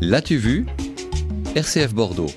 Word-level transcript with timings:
L'as-tu 0.00 0.36
vu? 0.36 0.64
RCF 1.56 1.92
Bordeaux. 1.92 2.30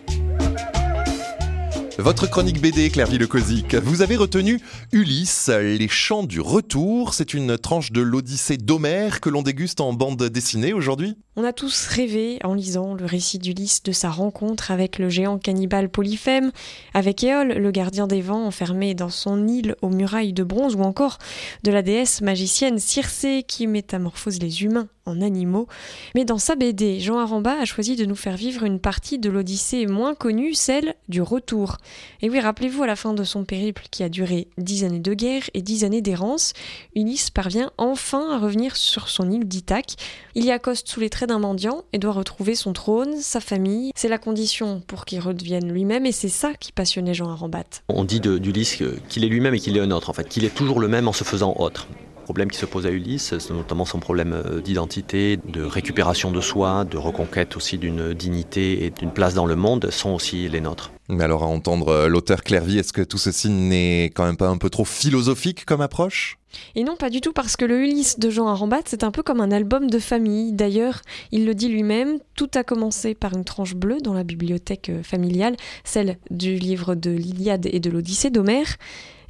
Votre 2.00 2.28
chronique 2.28 2.60
BD, 2.60 2.90
Claire 2.90 3.12
Lecozic. 3.12 3.76
Vous 3.76 4.02
avez 4.02 4.16
retenu 4.16 4.60
Ulysse, 4.92 5.50
les 5.50 5.88
chants 5.88 6.24
du 6.24 6.42
retour. 6.42 7.14
C'est 7.14 7.36
une 7.36 7.60
tranche 7.60 7.92
de 7.92 8.02
l'Odyssée 8.02 8.58
d'Homère 8.58 9.22
que 9.22 9.30
l'on 9.30 9.44
déguste 9.44 9.80
en 9.80 9.94
bande 9.94 10.24
dessinée 10.24 10.74
aujourd'hui 10.74 11.16
On 11.36 11.44
a 11.44 11.54
tous 11.54 11.86
rêvé, 11.86 12.40
en 12.44 12.56
lisant 12.56 12.96
le 12.96 13.06
récit 13.06 13.38
d'Ulysse, 13.38 13.84
de 13.84 13.92
sa 13.92 14.10
rencontre 14.10 14.72
avec 14.72 14.98
le 14.98 15.10
géant 15.10 15.38
cannibale 15.38 15.90
Polyphème, 15.90 16.52
avec 16.96 17.24
Éole, 17.24 17.50
le 17.50 17.70
gardien 17.70 18.08
des 18.08 18.22
vents 18.22 18.48
enfermé 18.48 18.96
dans 18.96 19.10
son 19.10 19.48
île 19.48 19.76
aux 19.84 19.90
murailles 19.90 20.34
de 20.34 20.44
bronze, 20.44 20.74
ou 20.74 20.82
encore 20.82 21.20
de 21.62 21.72
la 21.72 21.84
déesse 21.84 22.22
magicienne 22.22 22.80
Circé 22.80 23.44
qui 23.48 23.68
métamorphose 23.68 24.40
les 24.42 24.64
humains 24.64 24.88
en 25.06 25.22
animaux. 25.22 25.68
Mais 26.16 26.26
dans 26.26 26.38
sa 26.38 26.56
BD, 26.56 27.00
Jean 27.00 27.20
Aramba 27.20 27.54
a 27.60 27.66
choisi 27.66 27.96
de 27.96 28.06
nous 28.06 28.16
faire 28.16 28.36
vivre 28.36 28.64
une 28.64 28.80
partie 28.80 29.20
de 29.20 29.30
l'Odyssée 29.30 29.86
moins 29.88 30.16
connue, 30.16 30.54
celle 30.54 30.96
du 31.10 31.22
retour. 31.22 31.78
Et 32.22 32.30
oui, 32.30 32.40
rappelez-vous, 32.40 32.84
à 32.84 32.88
la 32.88 32.96
fin 32.96 33.14
de 33.14 33.24
son 33.24 33.44
périple 33.44 33.84
qui 33.92 34.04
a 34.04 34.10
duré 34.10 34.48
dix 34.58 34.84
années 34.84 35.00
de 35.00 35.14
guerre 35.14 35.44
et 35.54 35.62
dix 35.62 35.84
années 35.84 36.02
d'errance, 36.02 36.54
Ulysse 36.96 37.30
parvient 37.30 37.72
enfin 37.78 38.32
à 38.32 38.38
revenir 38.38 38.76
sur 38.76 39.10
son 39.10 39.30
île 39.32 39.48
d'Ithaque. 39.48 39.96
Il 40.36 40.46
y 40.46 40.52
accoste 40.52 40.88
sous 40.88 41.00
les 41.00 41.10
traits 41.10 41.30
d'un 41.30 41.40
mendiant 41.40 41.84
et 41.94 41.98
doit 41.98 42.14
retrouver 42.14 42.56
son 42.56 42.74
trône, 42.74 43.18
sa 43.20 43.40
famille. 43.40 43.92
C'est 43.96 44.10
la 44.10 44.18
condition 44.18 44.82
pour 44.86 45.06
qu'il 45.06 45.20
redevienne 45.20 45.72
lui-même 45.72 46.06
et 46.06 46.12
c'est 46.12 46.30
ça 46.30 46.54
qui 46.60 46.72
passionnait 46.72 47.14
Jean 47.14 47.30
Arambat. 47.30 47.64
On 47.90 48.04
dit 48.04 48.20
d'Ulysse 48.20 48.82
qu'il 49.10 49.24
est 49.24 49.28
lui-même 49.28 49.54
et 49.54 49.60
qu'il 49.60 49.76
est 49.78 49.82
un 49.82 49.92
autre, 49.92 50.10
en 50.10 50.14
fait, 50.14 50.28
qu'il 50.28 50.46
est 50.46 50.54
toujours 50.54 50.80
le 50.80 50.88
même 50.88 51.08
en 51.08 51.14
se 51.14 51.24
faisant 51.24 51.56
autre 51.58 51.88
problèmes 52.22 52.50
qui 52.50 52.58
se 52.58 52.66
posent 52.66 52.86
à 52.86 52.92
Ulysse, 52.92 53.34
notamment 53.50 53.86
son 53.86 54.00
problème 54.00 54.34
euh, 54.34 54.62
d'identité, 54.62 55.38
de 55.38 55.64
récupération 55.64 56.32
de 56.32 56.42
soi, 56.42 56.86
de 56.86 56.98
reconquête 56.98 57.58
aussi 57.58 57.78
d'une 57.78 58.14
dignité 58.14 58.86
et 58.86 58.90
d'une 58.90 59.12
place 59.12 59.34
dans 59.34 59.46
le 59.46 59.56
monde, 59.56 59.90
sont 59.92 60.12
aussi 60.12 60.48
les 60.48 60.62
nôtres. 60.62 60.92
Mais 61.10 61.24
alors 61.24 61.44
à 61.44 61.48
entendre 61.48 61.90
euh, 61.90 62.08
l'auteur 62.08 62.44
Clairvy, 62.44 62.78
est-ce 62.78 62.94
que 62.94 63.02
tout 63.02 63.18
ceci 63.18 63.50
n'est 63.50 64.06
quand 64.16 64.26
même 64.26 64.38
pas 64.38 64.48
un 64.48 64.58
peu 64.58 64.70
trop 64.70 64.86
philosophique 64.86 65.66
comme 65.66 65.82
approche? 65.82 66.38
Et 66.76 66.84
non, 66.84 66.96
pas 66.96 67.10
du 67.10 67.22
tout, 67.22 67.34
parce 67.34 67.56
que 67.56 67.66
le 67.66 67.82
Ulysse 67.82 68.20
de 68.20 68.30
Jean 68.30 68.48
Arambat, 68.48 68.82
c'est 68.86 69.04
un 69.04 69.12
peu 69.12 69.24
comme 69.24 69.42
un 69.42 69.52
album 69.52 69.90
de 69.90 70.00
famille. 70.00 70.52
D'ailleurs, 70.54 71.02
il 71.32 71.46
le 71.46 71.56
dit 71.56 71.70
lui-même, 71.70 72.20
tout 72.36 72.50
a 72.56 72.64
commencé 72.64 73.16
par 73.16 73.34
une 73.34 73.46
tranche 73.46 73.76
bleue 73.76 74.00
dans 74.02 74.14
la 74.14 74.24
bibliothèque 74.24 74.90
euh, 74.90 75.04
familiale, 75.04 75.56
celle 75.84 76.18
du 76.30 76.56
livre 76.56 76.96
de 76.96 77.12
l'Iliade 77.12 77.68
et 77.72 77.80
de 77.80 77.90
l'Odyssée 77.90 78.30
d'Homère. 78.30 78.78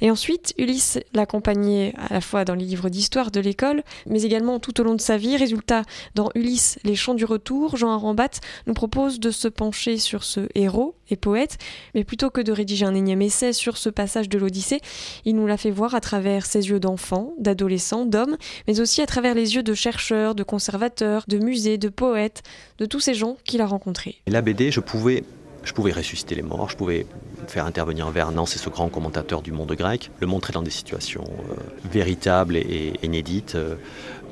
Et 0.02 0.10
ensuite, 0.10 0.52
Ulysse 0.58 0.98
l'accompagnait 1.14 1.94
à 1.96 2.14
la 2.14 2.20
fois 2.20 2.44
dans 2.44 2.56
les 2.56 2.64
livres 2.64 2.88
d'histoire 2.88 3.30
de 3.30 3.38
l'école, 3.38 3.84
mais 4.06 4.22
également 4.22 4.58
tout 4.58 4.80
au 4.80 4.84
long 4.84 4.96
de 4.96 5.00
sa 5.00 5.16
vie. 5.16 5.36
Résultat, 5.36 5.82
dans 6.16 6.30
Ulysse, 6.34 6.80
les 6.82 6.96
chants 6.96 7.14
du 7.14 7.24
retour, 7.24 7.76
Jean 7.76 7.92
Arambat 7.92 8.40
nous 8.66 8.74
propose 8.74 9.20
de 9.20 9.30
se 9.30 9.46
pencher 9.46 9.98
sur 9.98 10.24
ce 10.24 10.48
héros 10.56 10.96
et 11.12 11.16
poète, 11.16 11.58
mais 11.94 12.04
plutôt 12.04 12.30
que 12.30 12.40
de 12.40 12.52
rédiger 12.52 12.84
un 12.84 12.94
énième 12.94 13.22
essai 13.22 13.52
sur 13.52 13.76
ce 13.76 13.88
passage 13.88 14.28
de 14.28 14.38
l'Odyssée, 14.38 14.80
il 15.24 15.36
nous 15.36 15.46
l'a 15.46 15.56
fait 15.56 15.70
voir 15.70 15.94
à 15.94 16.00
travers 16.00 16.46
ses 16.46 16.68
yeux 16.68 16.80
d'enfant, 16.80 17.34
d'adolescent, 17.38 18.06
d'homme, 18.06 18.36
mais 18.66 18.80
aussi 18.80 19.02
à 19.02 19.06
travers 19.06 19.34
les 19.34 19.54
yeux 19.54 19.62
de 19.62 19.74
chercheurs, 19.74 20.34
de 20.34 20.42
conservateurs, 20.42 21.24
de 21.28 21.38
musées, 21.38 21.78
de 21.78 21.88
poètes, 21.88 22.42
de 22.78 22.86
tous 22.86 23.00
ces 23.00 23.14
gens 23.14 23.36
qu'il 23.44 23.60
a 23.60 23.66
rencontrés. 23.66 24.16
Et 24.26 24.30
la 24.30 24.42
BD, 24.42 24.70
je 24.70 24.80
pouvais 24.80 25.22
je 25.64 25.72
pouvais 25.72 25.92
ressusciter 25.92 26.34
les 26.34 26.42
morts, 26.42 26.68
je 26.70 26.76
pouvais 26.76 27.06
faire 27.46 27.66
intervenir 27.66 28.10
Vernon, 28.10 28.46
c'est 28.46 28.58
ce 28.58 28.68
grand 28.68 28.88
commentateur 28.88 29.42
du 29.42 29.52
monde 29.52 29.72
grec, 29.72 30.10
le 30.20 30.26
montrer 30.26 30.52
dans 30.52 30.62
des 30.62 30.70
situations 30.70 31.24
euh, 31.24 31.54
véritables 31.90 32.56
et, 32.56 32.94
inédites. 33.02 33.54
Euh, 33.54 33.76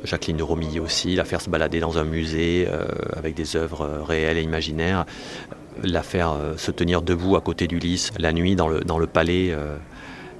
Jacqueline 0.02 0.38
de 0.38 0.42
Romilly 0.42 0.80
aussi, 0.80 1.14
la 1.14 1.24
faire 1.24 1.42
se 1.42 1.50
balader 1.50 1.78
dans 1.78 1.98
un 1.98 2.04
musée 2.04 2.66
euh, 2.68 2.86
avec 3.14 3.34
des 3.34 3.54
œuvres 3.54 4.02
réelles 4.06 4.38
et 4.38 4.42
imaginaires, 4.42 5.04
la 5.82 6.02
faire 6.02 6.36
se 6.56 6.70
tenir 6.70 7.02
debout 7.02 7.36
à 7.36 7.40
côté 7.40 7.66
d'Ulysse 7.66 8.12
la 8.18 8.32
nuit 8.32 8.56
dans 8.56 8.68
le, 8.68 8.80
dans 8.80 8.98
le 8.98 9.06
palais 9.06 9.54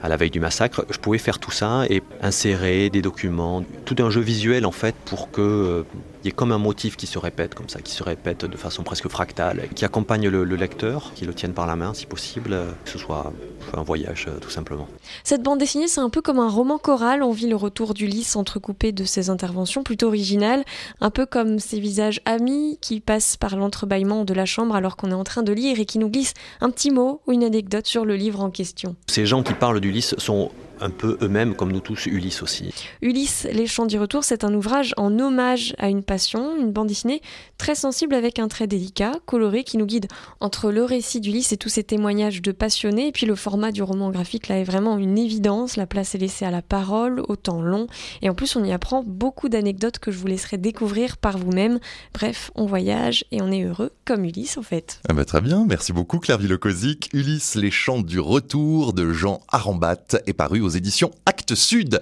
à 0.02 0.08
la 0.08 0.16
veille 0.16 0.30
du 0.30 0.40
massacre. 0.40 0.84
Je 0.90 0.98
pouvais 0.98 1.18
faire 1.18 1.38
tout 1.38 1.50
ça 1.50 1.84
et 1.88 2.02
insérer 2.22 2.90
des 2.90 3.02
documents, 3.02 3.64
tout 3.84 3.96
un 3.98 4.10
jeu 4.10 4.20
visuel 4.20 4.66
en 4.66 4.72
fait 4.72 4.94
pour 5.04 5.30
que 5.30 5.84
il 6.22 6.28
y 6.28 6.30
a 6.30 6.34
comme 6.34 6.52
un 6.52 6.58
motif 6.58 6.96
qui 6.96 7.06
se 7.06 7.18
répète 7.18 7.54
comme 7.54 7.68
ça, 7.68 7.80
qui 7.80 7.92
se 7.92 8.02
répète 8.02 8.44
de 8.44 8.56
façon 8.56 8.82
presque 8.82 9.08
fractale, 9.08 9.68
qui 9.74 9.84
accompagne 9.84 10.28
le, 10.28 10.44
lecteur, 10.44 11.12
qui 11.14 11.24
le 11.24 11.32
tienne 11.32 11.54
par 11.54 11.66
la 11.66 11.76
main 11.76 11.94
si 11.94 12.06
possible, 12.06 12.56
que 12.84 12.90
ce 12.90 12.98
soit 12.98 13.32
un 13.72 13.82
voyage 13.82 14.26
euh, 14.28 14.38
tout 14.38 14.50
simplement. 14.50 14.88
Cette 15.24 15.42
bande 15.42 15.58
dessinée, 15.58 15.88
c'est 15.88 16.00
un 16.00 16.10
peu 16.10 16.20
comme 16.20 16.38
un 16.38 16.48
roman 16.48 16.78
choral. 16.78 17.22
On 17.22 17.30
vit 17.30 17.48
le 17.48 17.56
retour 17.56 17.94
d'Ulysse 17.94 18.36
entrecoupé 18.36 18.92
de 18.92 19.04
ses 19.04 19.30
interventions 19.30 19.82
plutôt 19.82 20.08
originales, 20.08 20.64
un 21.00 21.10
peu 21.10 21.24
comme 21.24 21.58
ces 21.58 21.80
visages 21.80 22.20
amis 22.24 22.78
qui 22.80 23.00
passent 23.00 23.36
par 23.36 23.56
l'entrebâillement 23.56 24.24
de 24.24 24.34
la 24.34 24.46
chambre 24.46 24.74
alors 24.74 24.96
qu'on 24.96 25.10
est 25.10 25.14
en 25.14 25.24
train 25.24 25.42
de 25.42 25.52
lire 25.52 25.78
et 25.78 25.86
qui 25.86 25.98
nous 25.98 26.08
glissent 26.08 26.34
un 26.60 26.70
petit 26.70 26.90
mot 26.90 27.20
ou 27.26 27.32
une 27.32 27.44
anecdote 27.44 27.86
sur 27.86 28.04
le 28.04 28.16
livre 28.16 28.40
en 28.40 28.50
question. 28.50 28.96
Ces 29.06 29.26
gens 29.26 29.42
qui 29.42 29.54
parlent 29.54 29.80
d'Ulysse 29.80 30.14
sont 30.18 30.50
un 30.80 30.90
peu 30.90 31.18
eux-mêmes, 31.22 31.54
comme 31.54 31.72
nous 31.72 31.80
tous, 31.80 32.06
Ulysse 32.06 32.42
aussi. 32.42 32.72
Ulysse, 33.02 33.46
Les 33.52 33.66
Chants 33.66 33.86
du 33.86 33.98
Retour, 33.98 34.24
c'est 34.24 34.44
un 34.44 34.54
ouvrage 34.54 34.94
en 34.96 35.18
hommage 35.18 35.74
à 35.78 35.88
une 35.88 36.02
passion, 36.02 36.56
une 36.56 36.72
bande 36.72 36.88
dessinée 36.88 37.22
très 37.58 37.74
sensible 37.74 38.14
avec 38.14 38.38
un 38.38 38.48
trait 38.48 38.66
délicat, 38.66 39.12
coloré, 39.26 39.64
qui 39.64 39.76
nous 39.76 39.86
guide 39.86 40.08
entre 40.40 40.70
le 40.70 40.84
récit 40.84 41.20
d'Ulysse 41.20 41.52
et 41.52 41.56
tous 41.56 41.68
ces 41.68 41.84
témoignages 41.84 42.42
de 42.42 42.52
passionnés, 42.52 43.08
et 43.08 43.12
puis 43.12 43.26
le 43.26 43.34
format 43.34 43.72
du 43.72 43.82
roman 43.82 44.10
graphique, 44.10 44.48
là, 44.48 44.58
est 44.58 44.64
vraiment 44.64 44.98
une 44.98 45.18
évidence. 45.18 45.76
La 45.76 45.86
place 45.86 46.14
est 46.14 46.18
laissée 46.18 46.44
à 46.44 46.50
la 46.50 46.62
parole, 46.62 47.22
au 47.28 47.36
temps 47.36 47.62
long, 47.62 47.86
et 48.22 48.30
en 48.30 48.34
plus, 48.34 48.56
on 48.56 48.64
y 48.64 48.72
apprend 48.72 49.02
beaucoup 49.04 49.48
d'anecdotes 49.48 49.98
que 49.98 50.10
je 50.10 50.18
vous 50.18 50.26
laisserai 50.26 50.58
découvrir 50.58 51.16
par 51.16 51.38
vous-même. 51.38 51.78
Bref, 52.14 52.50
on 52.54 52.66
voyage 52.66 53.24
et 53.30 53.42
on 53.42 53.50
est 53.50 53.64
heureux, 53.64 53.92
comme 54.04 54.24
Ulysse, 54.24 54.56
en 54.56 54.62
fait. 54.62 55.00
Ah 55.08 55.12
bah 55.12 55.24
très 55.24 55.40
bien, 55.40 55.64
merci 55.68 55.92
beaucoup, 55.92 56.18
Claire 56.18 56.38
Villocosic. 56.38 57.10
Ulysse, 57.12 57.54
Les 57.56 57.70
Chants 57.70 58.00
du 58.00 58.20
Retour 58.20 58.92
de 58.92 59.12
Jean 59.12 59.40
Arambat 59.48 59.96
est 60.26 60.32
paru 60.32 60.60
aux 60.70 60.76
éditions 60.76 61.10
Actes 61.26 61.56
Sud. 61.56 61.98